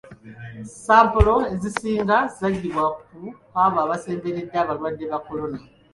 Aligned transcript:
Sampolo 0.83 1.35
ezisinga 1.53 2.17
zaggyibwa 2.37 2.85
ku 3.03 3.21
abo 3.63 3.77
abasemberedde 3.85 4.55
abalwadde 4.63 5.05
ba 5.11 5.19
kolona. 5.25 5.57